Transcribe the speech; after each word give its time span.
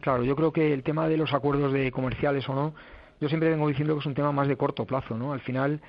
Claro, 0.00 0.24
yo 0.24 0.34
creo 0.34 0.52
que 0.52 0.72
el 0.72 0.82
tema 0.82 1.08
de 1.08 1.16
los 1.16 1.34
acuerdos 1.34 1.72
de 1.72 1.92
comerciales 1.92 2.48
o 2.48 2.54
no, 2.54 2.74
yo 3.20 3.28
siempre 3.28 3.50
vengo 3.50 3.68
diciendo 3.68 3.94
que 3.94 4.00
es 4.00 4.06
un 4.06 4.14
tema 4.14 4.32
más 4.32 4.48
de 4.48 4.56
corto 4.56 4.86
plazo, 4.86 5.16
¿no? 5.16 5.32
Al 5.32 5.40
final, 5.40 5.80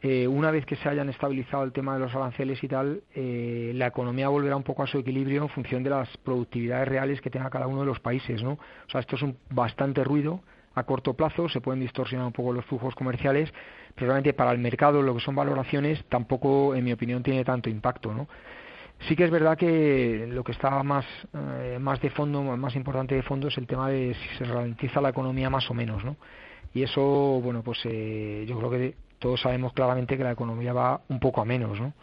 eh, 0.00 0.26
una 0.26 0.50
vez 0.50 0.64
que 0.64 0.76
se 0.76 0.88
hayan 0.88 1.10
estabilizado 1.10 1.62
el 1.64 1.72
tema 1.72 1.92
de 1.94 2.00
los 2.00 2.14
aranceles 2.14 2.62
y 2.64 2.68
tal, 2.68 3.02
eh, 3.14 3.72
la 3.74 3.86
economía 3.88 4.30
volverá 4.30 4.56
un 4.56 4.62
poco 4.62 4.82
a 4.82 4.86
su 4.86 4.98
equilibrio 4.98 5.42
en 5.42 5.50
función 5.50 5.82
de 5.82 5.90
las 5.90 6.08
productividades 6.18 6.88
reales 6.88 7.20
que 7.20 7.28
tenga 7.28 7.50
cada 7.50 7.66
uno 7.66 7.80
de 7.80 7.86
los 7.86 8.00
países, 8.00 8.42
¿no? 8.42 8.52
O 8.52 8.90
sea, 8.90 9.00
esto 9.00 9.16
es 9.16 9.22
un 9.22 9.36
bastante 9.50 10.02
ruido 10.04 10.40
a 10.74 10.84
corto 10.84 11.12
plazo, 11.12 11.48
se 11.50 11.60
pueden 11.60 11.80
distorsionar 11.80 12.26
un 12.26 12.32
poco 12.32 12.54
los 12.54 12.64
flujos 12.64 12.94
comerciales, 12.94 13.52
pero 13.94 14.06
realmente 14.06 14.32
para 14.32 14.52
el 14.52 14.58
mercado 14.58 15.02
lo 15.02 15.14
que 15.14 15.20
son 15.20 15.34
valoraciones 15.34 16.02
tampoco, 16.08 16.74
en 16.74 16.84
mi 16.84 16.92
opinión, 16.92 17.22
tiene 17.22 17.44
tanto 17.44 17.68
impacto, 17.68 18.14
¿no? 18.14 18.26
Sí 19.08 19.16
que 19.16 19.24
es 19.24 19.30
verdad 19.30 19.56
que 19.56 20.26
lo 20.28 20.44
que 20.44 20.52
está 20.52 20.82
más, 20.82 21.06
eh, 21.32 21.78
más 21.80 22.00
de 22.00 22.10
fondo, 22.10 22.42
más 22.42 22.76
importante 22.76 23.14
de 23.14 23.22
fondo 23.22 23.48
es 23.48 23.56
el 23.56 23.66
tema 23.66 23.88
de 23.88 24.14
si 24.14 24.36
se 24.36 24.44
ralentiza 24.44 25.00
la 25.00 25.08
economía 25.08 25.48
más 25.48 25.70
o 25.70 25.74
menos, 25.74 26.04
¿no? 26.04 26.16
Y 26.74 26.82
eso, 26.82 27.02
bueno, 27.42 27.62
pues 27.62 27.80
eh, 27.84 28.44
yo 28.46 28.58
creo 28.58 28.70
que 28.70 28.94
todos 29.18 29.40
sabemos 29.40 29.72
claramente 29.72 30.16
que 30.16 30.24
la 30.24 30.32
economía 30.32 30.72
va 30.72 31.00
un 31.08 31.18
poco 31.18 31.40
a 31.40 31.44
menos, 31.44 31.80
¿no? 31.80 31.94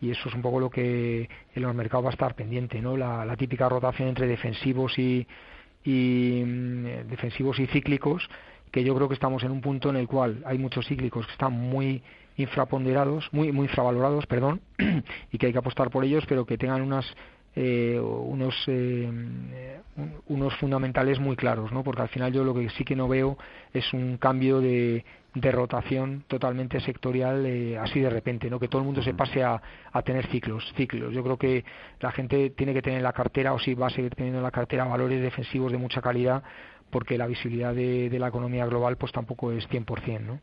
Y 0.00 0.10
eso 0.10 0.28
es 0.28 0.34
un 0.34 0.42
poco 0.42 0.60
lo 0.60 0.70
que 0.70 1.28
en 1.54 1.62
los 1.62 1.74
mercados 1.74 2.06
va 2.06 2.10
a 2.10 2.12
estar 2.12 2.34
pendiente, 2.34 2.80
¿no? 2.80 2.96
La, 2.96 3.36
típica 3.36 3.68
rotación 3.68 4.08
entre 4.08 4.26
defensivos 4.26 4.98
y, 4.98 5.26
y 5.84 6.42
mm, 6.44 7.08
defensivos 7.08 7.58
y 7.58 7.66
cíclicos, 7.66 8.28
que 8.70 8.84
yo 8.84 8.94
creo 8.94 9.08
que 9.08 9.14
estamos 9.14 9.42
en 9.42 9.50
un 9.50 9.60
punto 9.60 9.90
en 9.90 9.96
el 9.96 10.06
cual 10.06 10.42
hay 10.44 10.58
muchos 10.58 10.86
cíclicos 10.86 11.26
que 11.26 11.32
están 11.32 11.52
muy 11.52 12.02
infraponderados, 12.36 13.28
muy, 13.32 13.52
muy 13.52 13.66
infravalorados, 13.66 14.26
perdón, 14.26 14.60
y 15.32 15.38
que 15.38 15.46
hay 15.46 15.52
que 15.52 15.58
apostar 15.58 15.90
por 15.90 16.04
ellos, 16.04 16.24
pero 16.28 16.46
que 16.46 16.56
tengan 16.56 16.82
unas 16.82 17.06
eh, 17.56 17.98
unos 18.00 18.54
eh, 18.66 19.10
unos 20.28 20.54
fundamentales 20.56 21.18
muy 21.18 21.34
claros, 21.36 21.72
¿no? 21.72 21.82
Porque 21.82 22.02
al 22.02 22.08
final 22.08 22.32
yo 22.32 22.44
lo 22.44 22.54
que 22.54 22.68
sí 22.70 22.84
que 22.84 22.94
no 22.94 23.08
veo 23.08 23.36
es 23.72 23.92
un 23.92 24.16
cambio 24.16 24.60
de, 24.60 25.04
de 25.34 25.52
rotación 25.52 26.24
totalmente 26.28 26.80
sectorial 26.80 27.44
eh, 27.46 27.78
así 27.78 28.00
de 28.00 28.10
repente, 28.10 28.48
¿no? 28.48 28.60
Que 28.60 28.68
todo 28.68 28.82
el 28.82 28.86
mundo 28.86 29.02
se 29.02 29.14
pase 29.14 29.42
a, 29.42 29.60
a, 29.92 30.02
tener 30.02 30.26
ciclos, 30.28 30.72
ciclos. 30.76 31.12
Yo 31.12 31.22
creo 31.22 31.36
que 31.36 31.64
la 32.00 32.12
gente 32.12 32.50
tiene 32.50 32.74
que 32.74 32.82
tener 32.82 32.98
en 32.98 33.04
la 33.04 33.12
cartera 33.12 33.52
o 33.52 33.58
si 33.58 33.74
va 33.74 33.88
a 33.88 33.90
seguir 33.90 34.14
teniendo 34.14 34.38
en 34.38 34.44
la 34.44 34.50
cartera 34.50 34.84
valores 34.84 35.20
defensivos 35.20 35.72
de 35.72 35.78
mucha 35.78 36.00
calidad 36.00 36.42
porque 36.90 37.18
la 37.18 37.26
visibilidad 37.26 37.74
de, 37.74 38.16
la 38.18 38.28
economía 38.28 38.66
global 38.66 38.96
pues 38.96 39.12
tampoco 39.12 39.52
es 39.52 39.68
100%, 39.68 40.20
¿no? 40.20 40.40